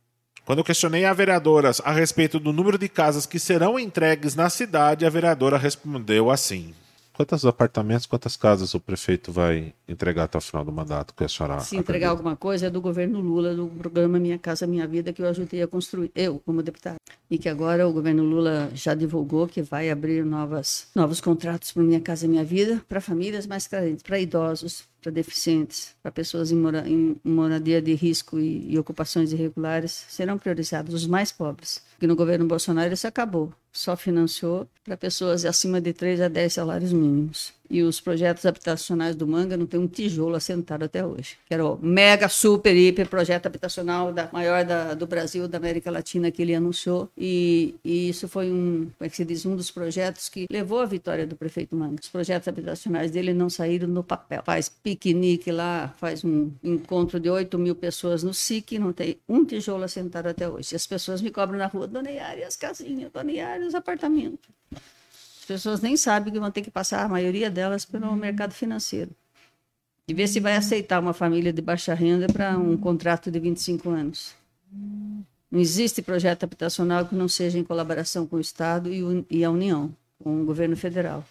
Quando 0.52 0.66
questionei 0.66 1.06
a 1.06 1.14
vereadora 1.14 1.72
a 1.82 1.94
respeito 1.94 2.38
do 2.38 2.52
número 2.52 2.78
de 2.78 2.90
casas 2.90 3.26
que 3.26 3.40
serão 3.40 3.80
entregues 3.80 4.36
na 4.36 4.50
cidade, 4.50 5.06
a 5.06 5.10
vereadora 5.10 5.58
respondeu 5.58 6.30
assim: 6.30 6.74
Quantos 7.14 7.46
apartamentos, 7.46 8.06
quantas 8.06 8.38
casas 8.38 8.74
o 8.74 8.80
prefeito 8.80 9.32
vai 9.32 9.74
entregar 9.88 10.24
até 10.24 10.38
o 10.38 10.42
final 10.42 10.64
do 10.64 10.72
mandato 10.72 11.14
que 11.14 11.24
a 11.24 11.28
senhora 11.28 11.60
Se 11.60 11.76
entregar 11.76 12.08
acredita? 12.08 12.10
alguma 12.10 12.36
coisa 12.36 12.68
é 12.68 12.70
do 12.70 12.82
governo 12.82 13.20
Lula, 13.20 13.54
do 13.54 13.68
programa 13.68 14.18
Minha 14.18 14.40
Casa 14.40 14.66
Minha 14.66 14.88
Vida, 14.88 15.12
que 15.12 15.22
eu 15.22 15.28
ajudei 15.28 15.62
a 15.62 15.68
construir, 15.68 16.12
eu 16.16 16.40
como 16.40 16.64
deputada. 16.64 16.96
E 17.30 17.38
que 17.38 17.50
agora 17.50 17.88
o 17.88 17.94
governo 17.94 18.24
Lula 18.24 18.72
já 18.74 18.94
divulgou 18.94 19.48
que 19.48 19.62
vai 19.62 19.90
abrir 19.90 20.26
novas, 20.26 20.88
novos 20.96 21.20
contratos 21.20 21.72
para 21.72 21.84
Minha 21.84 22.00
Casa 22.00 22.28
Minha 22.28 22.44
Vida, 22.44 22.82
para 22.88 23.02
famílias 23.02 23.46
mais 23.46 23.68
carentes, 23.68 24.04
para 24.04 24.20
idosos, 24.20 24.86
para 25.02 25.12
deficientes, 25.12 25.96
para 26.02 26.12
pessoas 26.12 26.52
em, 26.52 26.56
mora, 26.56 26.88
em, 26.88 27.16
moradia 27.24 27.82
de 27.82 27.94
risco 27.94 28.40
e, 28.40 28.72
e 28.72 28.80
ocupações 28.80 29.34
irregulares, 29.34 30.06
serão 30.08 30.38
priorizados 30.38 30.94
os 30.94 31.08
mais 31.08 31.32
pobres. 31.32 31.82
Que 32.00 32.08
no 32.08 32.16
governo 32.16 32.46
Bolsonaro 32.46 32.94
isso 32.94 33.08
acabou, 33.08 33.54
só 33.72 33.96
financiou 33.96 34.68
para 34.84 34.98
pessoas 34.98 35.46
acima 35.46 35.80
de 35.80 35.94
3 35.94 36.22
a 36.22 36.28
10 36.28 36.54
salários 36.54 36.94
mínimos. 36.94 37.54
E 37.72 37.82
os 37.84 38.02
projetos 38.02 38.46
habitacionais 38.46 39.16
do 39.16 39.26
Manga 39.26 39.56
não 39.56 39.66
tem 39.66 39.80
um 39.80 39.88
tijolo 39.88 40.36
assentado 40.36 40.84
até 40.84 41.06
hoje. 41.06 41.38
Que 41.48 41.54
era 41.54 41.66
o 41.66 41.80
mega, 41.82 42.28
super, 42.28 42.76
hiper 42.76 43.08
projeto 43.08 43.46
habitacional 43.46 44.12
da, 44.12 44.30
maior 44.34 44.66
da, 44.66 44.94
do 44.94 45.08
Brasil, 45.08 45.48
da 45.48 45.58
América 45.58 45.90
Latina, 45.90 46.30
que 46.30 46.42
ele 46.42 46.54
anunciou. 46.54 47.10
E, 47.18 47.74
e, 47.82 48.10
isso 48.10 48.28
foi 48.28 48.52
um, 48.52 48.90
como 48.98 49.08
é 49.08 49.10
que 49.10 49.16
se 49.16 49.24
diz, 49.24 49.46
um 49.46 49.56
dos 49.56 49.72
projetos 49.72 50.28
que 50.28 50.48
levou 50.52 50.82
à 50.82 50.86
vitória 50.86 51.26
do 51.26 51.38
prefeito 51.38 51.74
Manga. 51.74 52.02
Os 52.02 52.10
projetos 52.10 52.50
habitacionais 52.50 53.10
dele 53.10 53.34
não 53.34 53.50
saíram 53.50 53.88
no 53.88 54.04
papel. 54.04 54.44
Faz 54.44 54.68
piquenique 54.68 55.50
lá, 55.50 55.94
faz 55.98 56.26
um 56.26 56.52
encontro 56.62 57.22
de 57.22 57.30
8 57.30 57.58
mil 57.58 57.74
pessoas 57.74 58.22
no 58.22 58.34
SIC, 58.34 58.80
não 58.80 58.92
tem 58.92 59.16
um 59.30 59.46
tijolo 59.46 59.86
assentado 59.86 60.28
até 60.28 60.50
hoje. 60.50 60.74
E 60.74 60.76
as 60.76 60.86
pessoas 60.86 61.22
me 61.22 61.32
cobram 61.32 61.58
na 61.58 61.68
rua, 61.68 61.88
Dona 61.88 62.12
Yara, 62.12 62.46
as 62.46 62.58
casinhas, 62.58 63.10
Dona 63.14 63.32
Yara, 63.32 63.66
os 63.66 63.76
apartamentos 63.76 64.50
pessoas 65.46 65.82
nem 65.82 65.98
sabem 65.98 66.32
que 66.32 66.40
vão 66.40 66.52
ter 66.52 66.62
que 66.62 66.72
passar, 66.72 67.04
a 67.04 67.10
maioria 67.10 67.50
delas, 67.50 67.86
pelo 67.86 68.08
uhum. 68.08 68.16
mercado 68.16 68.54
financeiro. 68.54 69.12
E 70.08 70.14
ver 70.14 70.28
se 70.28 70.40
vai 70.40 70.56
aceitar 70.56 71.00
uma 71.00 71.14
família 71.14 71.54
de 71.54 71.62
baixa 71.62 71.94
renda 71.94 72.28
para 72.28 72.58
um 72.58 72.76
contrato 72.78 73.32
de 73.32 73.40
25 73.40 73.90
anos. 73.90 74.36
Não 75.50 75.60
existe 75.60 76.02
projeto 76.02 76.44
habitacional 76.44 77.06
que 77.06 77.16
não 77.16 77.28
seja 77.28 77.58
em 77.58 77.64
colaboração 77.64 78.26
com 78.26 78.38
o 78.38 78.40
Estado 78.40 78.90
e, 79.30 79.44
a 79.44 79.52
União, 79.52 79.94
com 80.24 80.42
o 80.42 80.46
governo 80.46 80.78
federal. 80.78 81.26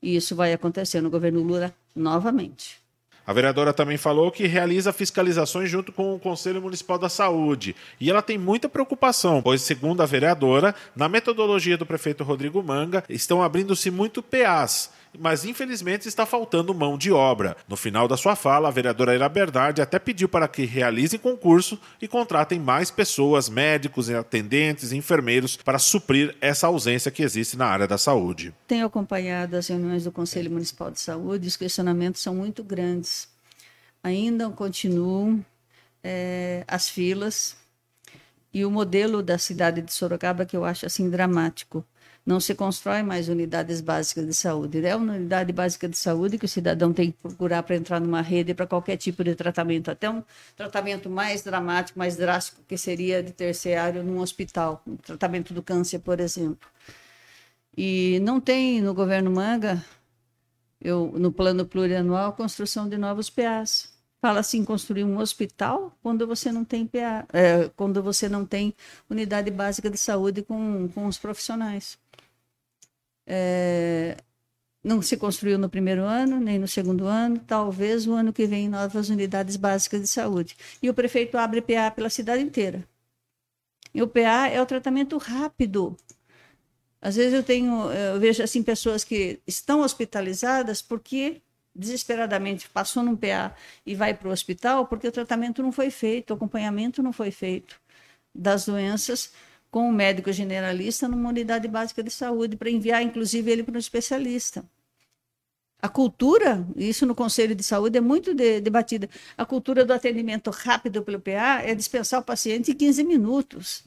E 0.00 0.14
isso 0.14 0.36
vai 0.36 0.52
acontecer 0.52 1.00
no 1.00 1.10
governo 1.10 1.42
Lula 1.42 1.74
novamente. 1.94 2.83
A 3.26 3.32
vereadora 3.32 3.72
também 3.72 3.96
falou 3.96 4.30
que 4.30 4.46
realiza 4.46 4.92
fiscalizações 4.92 5.70
junto 5.70 5.92
com 5.92 6.14
o 6.14 6.18
Conselho 6.18 6.60
Municipal 6.60 6.98
da 6.98 7.08
Saúde. 7.08 7.74
E 7.98 8.10
ela 8.10 8.20
tem 8.20 8.36
muita 8.36 8.68
preocupação, 8.68 9.40
pois, 9.40 9.62
segundo 9.62 10.02
a 10.02 10.06
vereadora, 10.06 10.74
na 10.94 11.08
metodologia 11.08 11.78
do 11.78 11.86
prefeito 11.86 12.22
Rodrigo 12.22 12.62
Manga, 12.62 13.02
estão 13.08 13.42
abrindo-se 13.42 13.90
muito 13.90 14.22
PAs 14.22 14.90
mas 15.18 15.44
infelizmente 15.44 16.08
está 16.08 16.26
faltando 16.26 16.74
mão 16.74 16.96
de 16.98 17.12
obra. 17.12 17.56
No 17.68 17.76
final 17.76 18.06
da 18.08 18.16
sua 18.16 18.36
fala, 18.36 18.68
a 18.68 18.70
vereadora 18.70 19.14
Ira 19.14 19.28
Bernardi 19.28 19.80
até 19.80 19.98
pediu 19.98 20.28
para 20.28 20.48
que 20.48 20.64
realizem 20.64 21.18
concurso 21.18 21.78
e 22.00 22.08
contratem 22.08 22.58
mais 22.58 22.90
pessoas, 22.90 23.48
médicos, 23.48 24.10
atendentes, 24.10 24.92
enfermeiros, 24.92 25.56
para 25.56 25.78
suprir 25.78 26.36
essa 26.40 26.66
ausência 26.66 27.10
que 27.10 27.22
existe 27.22 27.56
na 27.56 27.66
área 27.66 27.86
da 27.86 27.98
saúde. 27.98 28.54
Tenho 28.66 28.86
acompanhado 28.86 29.56
as 29.56 29.68
reuniões 29.68 30.04
do 30.04 30.12
Conselho 30.12 30.50
Municipal 30.50 30.90
de 30.90 31.00
Saúde, 31.00 31.48
os 31.48 31.56
questionamentos 31.56 32.22
são 32.22 32.34
muito 32.34 32.62
grandes. 32.62 33.28
Ainda 34.02 34.50
continuam 34.50 35.44
é, 36.02 36.64
as 36.68 36.88
filas 36.88 37.56
e 38.52 38.64
o 38.64 38.70
modelo 38.70 39.22
da 39.22 39.38
cidade 39.38 39.82
de 39.82 39.92
Sorocaba 39.92 40.44
que 40.44 40.56
eu 40.56 40.64
acho 40.64 40.86
assim 40.86 41.10
dramático 41.10 41.84
não 42.24 42.40
se 42.40 42.54
constrói 42.54 43.02
mais 43.02 43.28
unidades 43.28 43.80
básicas 43.80 44.26
de 44.26 44.34
saúde. 44.34 44.84
É 44.84 44.96
uma 44.96 45.12
unidade 45.14 45.52
básica 45.52 45.88
de 45.88 45.96
saúde 45.98 46.38
que 46.38 46.46
o 46.46 46.48
cidadão 46.48 46.92
tem 46.92 47.12
que 47.12 47.18
procurar 47.18 47.62
para 47.62 47.76
entrar 47.76 48.00
numa 48.00 48.22
rede 48.22 48.54
para 48.54 48.66
qualquer 48.66 48.96
tipo 48.96 49.22
de 49.22 49.34
tratamento, 49.34 49.90
até 49.90 50.08
um 50.08 50.22
tratamento 50.56 51.10
mais 51.10 51.42
dramático, 51.42 51.98
mais 51.98 52.16
drástico, 52.16 52.62
que 52.66 52.78
seria 52.78 53.22
de 53.22 53.32
terciário 53.32 54.02
num 54.02 54.20
hospital, 54.20 54.82
um 54.86 54.96
tratamento 54.96 55.52
do 55.52 55.62
câncer, 55.62 55.98
por 55.98 56.18
exemplo. 56.20 56.68
E 57.76 58.20
não 58.22 58.40
tem 58.40 58.80
no 58.80 58.94
governo 58.94 59.30
Manga, 59.30 59.84
eu, 60.80 61.12
no 61.18 61.32
plano 61.32 61.66
plurianual, 61.66 62.32
construção 62.34 62.88
de 62.88 62.96
novos 62.96 63.28
PAs. 63.30 63.92
Fala 64.20 64.40
assim, 64.40 64.64
construir 64.64 65.04
um 65.04 65.18
hospital 65.18 65.94
quando 66.02 66.26
você 66.26 66.50
não 66.50 66.64
tem 66.64 66.86
PA, 66.86 67.26
é, 67.32 67.70
quando 67.76 68.02
você 68.02 68.28
não 68.28 68.46
tem 68.46 68.74
unidade 69.10 69.50
básica 69.50 69.90
de 69.90 69.98
saúde 69.98 70.42
com, 70.42 70.88
com 70.88 71.06
os 71.06 71.18
profissionais 71.18 71.98
é, 73.26 74.16
não 74.82 75.00
se 75.00 75.16
construiu 75.16 75.58
no 75.58 75.68
primeiro 75.70 76.02
ano, 76.02 76.38
nem 76.38 76.58
no 76.58 76.68
segundo 76.68 77.06
ano, 77.06 77.38
talvez 77.46 78.06
o 78.06 78.12
ano 78.12 78.32
que 78.32 78.46
vem 78.46 78.68
novas 78.68 79.08
unidades 79.08 79.56
básicas 79.56 80.02
de 80.02 80.08
saúde. 80.08 80.56
E 80.82 80.90
o 80.90 80.94
prefeito 80.94 81.38
abre 81.38 81.62
PA 81.62 81.90
pela 81.90 82.10
cidade 82.10 82.42
inteira. 82.42 82.86
E 83.94 84.02
o 84.02 84.08
PA 84.08 84.48
é 84.48 84.60
o 84.60 84.66
tratamento 84.66 85.16
rápido. 85.16 85.96
Às 87.00 87.16
vezes 87.16 87.34
eu 87.34 87.42
tenho, 87.42 87.90
eu 87.92 88.20
vejo 88.20 88.42
assim 88.42 88.62
pessoas 88.62 89.04
que 89.04 89.40
estão 89.46 89.80
hospitalizadas 89.80 90.82
porque 90.82 91.42
desesperadamente 91.74 92.68
passou 92.68 93.02
num 93.02 93.16
PA 93.16 93.54
e 93.84 93.94
vai 93.94 94.14
para 94.14 94.28
o 94.28 94.32
hospital 94.32 94.86
porque 94.86 95.08
o 95.08 95.12
tratamento 95.12 95.62
não 95.62 95.72
foi 95.72 95.90
feito, 95.90 96.30
o 96.30 96.34
acompanhamento 96.34 97.02
não 97.02 97.12
foi 97.12 97.30
feito 97.30 97.80
das 98.34 98.66
doenças 98.66 99.32
com 99.74 99.88
o 99.88 99.92
médico 99.92 100.30
generalista 100.32 101.08
numa 101.08 101.30
unidade 101.30 101.66
básica 101.66 102.00
de 102.00 102.08
saúde 102.08 102.56
para 102.56 102.70
enviar, 102.70 103.02
inclusive, 103.02 103.50
ele 103.50 103.64
para 103.64 103.74
um 103.74 103.78
especialista. 103.78 104.64
A 105.82 105.88
cultura, 105.88 106.64
isso 106.76 107.04
no 107.04 107.12
Conselho 107.12 107.56
de 107.56 107.64
Saúde 107.64 107.98
é 107.98 108.00
muito 108.00 108.32
de, 108.32 108.60
debatida, 108.60 109.10
a 109.36 109.44
cultura 109.44 109.84
do 109.84 109.92
atendimento 109.92 110.48
rápido 110.52 111.02
pelo 111.02 111.18
PA 111.18 111.60
é 111.60 111.74
dispensar 111.74 112.20
o 112.20 112.24
paciente 112.24 112.70
em 112.70 112.74
15 112.76 113.02
minutos. 113.02 113.82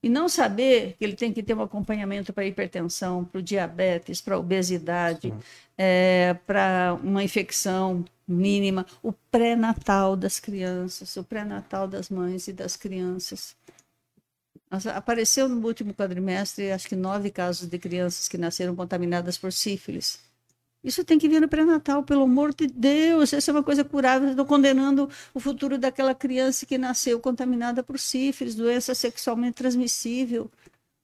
E 0.00 0.08
não 0.08 0.28
saber 0.28 0.94
que 0.96 1.04
ele 1.04 1.16
tem 1.16 1.32
que 1.32 1.42
ter 1.42 1.54
um 1.54 1.62
acompanhamento 1.62 2.32
para 2.32 2.46
hipertensão, 2.46 3.24
para 3.24 3.40
o 3.40 3.42
diabetes, 3.42 4.20
para 4.20 4.36
a 4.36 4.38
obesidade, 4.38 5.34
é, 5.76 6.34
para 6.46 6.96
uma 7.02 7.24
infecção 7.24 8.04
mínima, 8.28 8.86
o 9.02 9.12
pré-natal 9.12 10.14
das 10.14 10.38
crianças, 10.38 11.16
o 11.16 11.24
pré-natal 11.24 11.88
das 11.88 12.10
mães 12.10 12.46
e 12.46 12.52
das 12.52 12.76
crianças. 12.76 13.56
Apareceu 14.70 15.48
no 15.48 15.64
último 15.64 15.94
quadrimestre, 15.94 16.72
acho 16.72 16.88
que 16.88 16.96
nove 16.96 17.30
casos 17.30 17.68
de 17.68 17.78
crianças 17.78 18.26
que 18.26 18.36
nasceram 18.36 18.74
contaminadas 18.74 19.38
por 19.38 19.52
sífilis. 19.52 20.18
Isso 20.82 21.04
tem 21.04 21.18
que 21.18 21.28
vir 21.28 21.40
no 21.40 21.48
pré-natal, 21.48 22.04
pelo 22.04 22.22
amor 22.22 22.54
de 22.54 22.68
Deus. 22.68 23.32
Essa 23.32 23.50
é 23.50 23.52
uma 23.52 23.62
coisa 23.62 23.84
curável. 23.84 24.28
Estou 24.30 24.46
condenando 24.46 25.10
o 25.34 25.40
futuro 25.40 25.78
daquela 25.78 26.14
criança 26.14 26.64
que 26.64 26.78
nasceu 26.78 27.18
contaminada 27.18 27.82
por 27.82 27.98
sífilis, 27.98 28.54
doença 28.54 28.94
sexualmente 28.94 29.54
transmissível, 29.56 30.48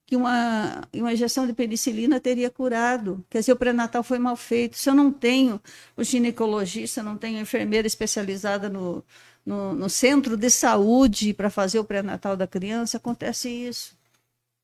que 0.05 0.15
uma, 0.15 0.87
uma 0.93 1.11
injeção 1.11 1.45
de 1.45 1.53
penicilina 1.53 2.17
teria 2.19 2.49
curado. 2.49 3.25
Quer 3.29 3.39
dizer, 3.39 3.51
o 3.51 3.57
pré-natal 3.57 4.03
foi 4.03 4.19
mal 4.19 4.37
feito. 4.37 4.77
Se 4.77 4.89
eu 4.89 4.95
não 4.95 5.11
tenho 5.11 5.59
o 5.97 6.03
ginecologista, 6.03 7.03
não 7.03 7.17
tenho 7.17 7.41
enfermeira 7.41 7.85
especializada 7.85 8.69
no, 8.69 9.03
no, 9.45 9.73
no 9.73 9.89
centro 9.89 10.37
de 10.37 10.49
saúde 10.49 11.33
para 11.33 11.49
fazer 11.49 11.79
o 11.79 11.85
pré-natal 11.85 12.35
da 12.37 12.47
criança, 12.47 12.97
acontece 12.97 13.49
isso 13.49 13.97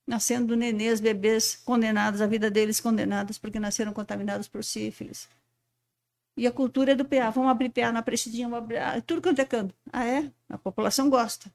nascendo 0.10 0.56
nenês, 0.56 1.00
bebês 1.00 1.56
condenados, 1.64 2.20
a 2.20 2.26
vida 2.26 2.50
deles 2.50 2.82
condenadas 2.82 3.38
porque 3.38 3.60
nasceram 3.60 3.94
contaminados 3.94 4.48
por 4.48 4.64
sífilis. 4.64 5.30
E 6.36 6.48
a 6.48 6.52
cultura 6.52 6.94
é 6.94 6.96
do 6.96 7.06
PA. 7.06 7.30
Vamos 7.30 7.52
abrir 7.52 7.70
PA 7.70 7.92
na 7.92 8.02
prestidinha, 8.02 8.50
vamos 8.50 8.64
abrir, 8.64 8.78
ah, 8.78 9.00
tudo 9.06 9.22
quanto 9.22 9.40
é 9.40 9.46
canto. 9.46 9.76
Ah, 9.94 10.06
é? 10.06 10.32
A 10.50 10.58
população 10.58 11.12
gosta. 11.12 11.52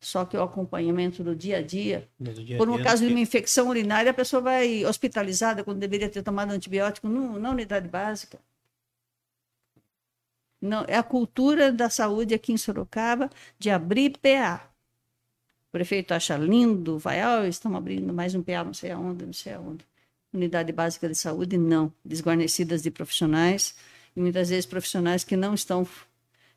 Só 0.00 0.24
que 0.24 0.36
o 0.36 0.42
acompanhamento 0.42 1.22
do 1.22 1.34
dia 1.34 1.58
a 1.58 1.62
dia, 1.62 2.08
dia 2.18 2.58
por 2.58 2.68
um 2.68 2.82
caso 2.82 3.06
de 3.06 3.12
uma 3.12 3.20
infecção 3.20 3.68
urinária, 3.68 4.10
a 4.10 4.14
pessoa 4.14 4.42
vai 4.42 4.84
hospitalizada 4.84 5.62
quando 5.62 5.78
deveria 5.78 6.08
ter 6.08 6.22
tomado 6.22 6.50
antibiótico 6.50 7.08
na 7.08 7.50
unidade 7.50 7.88
básica. 7.88 8.38
Não, 10.60 10.84
é 10.88 10.96
a 10.96 11.02
cultura 11.02 11.72
da 11.72 11.90
saúde 11.90 12.34
aqui 12.34 12.52
em 12.52 12.56
Sorocaba 12.56 13.30
de 13.58 13.70
abrir 13.70 14.18
PA. 14.18 14.68
O 15.68 15.72
prefeito 15.72 16.12
acha 16.12 16.36
lindo, 16.36 16.98
vai, 16.98 17.20
ah, 17.20 17.40
oh, 17.42 17.46
estamos 17.46 17.76
abrindo 17.76 18.12
mais 18.12 18.34
um 18.34 18.42
PA, 18.42 18.64
não 18.64 18.72
sei 18.72 18.90
aonde, 18.90 19.26
não 19.26 19.32
sei 19.32 19.52
aonde. 19.52 19.84
Unidade 20.32 20.72
básica 20.72 21.08
de 21.08 21.14
saúde, 21.14 21.58
não. 21.58 21.92
Desguarnecidas 22.04 22.82
de 22.82 22.90
profissionais, 22.90 23.74
e 24.14 24.20
muitas 24.20 24.48
vezes 24.48 24.66
profissionais 24.66 25.22
que 25.22 25.36
não 25.36 25.54
estão 25.54 25.86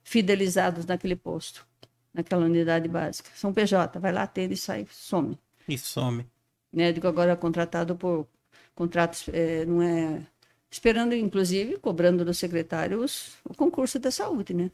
fidelizados 0.04 0.86
naquele 0.86 1.16
posto, 1.16 1.68
naquela 2.14 2.46
unidade 2.46 2.88
básica. 2.88 3.30
São 3.36 3.54
PJ, 3.54 4.00
vai 4.00 4.12
lá, 4.12 4.24
atende 4.24 4.54
e 4.54 4.58
sai, 4.58 4.88
some. 4.90 5.38
E 5.68 5.78
some. 5.78 6.26
Médico 6.72 7.08
agora 7.08 7.36
contratado 7.36 7.96
por 7.96 8.28
contratos, 8.74 9.28
é, 9.34 9.66
não 9.66 9.82
é. 9.82 10.26
Esperando, 10.72 11.14
inclusive, 11.16 11.78
cobrando 11.78 12.24
dos 12.24 12.38
secretários 12.38 13.32
o 13.44 13.54
concurso 13.54 13.98
da 13.98 14.12
saúde, 14.12 14.54
né? 14.54 14.70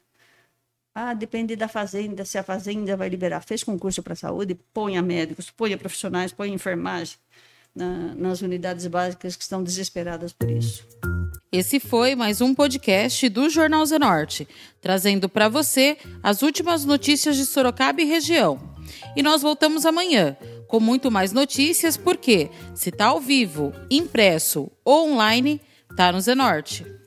Ah, 0.93 1.13
depende 1.13 1.55
da 1.55 1.67
fazenda, 1.67 2.23
se 2.23 2.37
a 2.37 2.43
fazenda 2.43 2.95
vai 2.95 3.09
liberar. 3.09 3.41
Fez 3.41 3.63
concurso 3.63 4.01
para 4.01 4.15
saúde, 4.15 4.57
ponha 4.73 5.01
médicos, 5.01 5.49
ponha 5.49 5.77
profissionais, 5.77 6.31
ponha 6.31 6.53
enfermagem 6.53 7.17
na, 7.75 8.15
nas 8.15 8.41
unidades 8.41 8.87
básicas 8.87 9.35
que 9.35 9.43
estão 9.43 9.61
desesperadas 9.61 10.31
por 10.31 10.49
isso. 10.49 10.87
Esse 11.51 11.79
foi 11.79 12.15
mais 12.15 12.41
um 12.41 12.53
podcast 12.53 13.27
do 13.29 13.49
Jornal 13.49 13.85
Zenorte, 13.85 14.47
trazendo 14.81 15.29
para 15.29 15.47
você 15.47 15.97
as 16.21 16.41
últimas 16.41 16.83
notícias 16.85 17.35
de 17.37 17.45
Sorocaba 17.45 18.01
e 18.01 18.05
região. 18.05 18.59
E 19.15 19.23
nós 19.23 19.41
voltamos 19.41 19.85
amanhã 19.85 20.35
com 20.67 20.79
muito 20.79 21.11
mais 21.11 21.31
notícias, 21.31 21.95
porque 21.95 22.49
se 22.73 22.89
está 22.89 23.05
ao 23.07 23.19
vivo, 23.19 23.73
impresso 23.89 24.69
ou 24.83 25.11
online, 25.11 25.61
está 25.95 26.11
no 26.11 26.19
Zenorte. 26.19 27.04